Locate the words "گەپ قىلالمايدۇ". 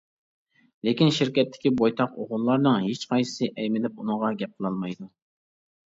4.45-5.15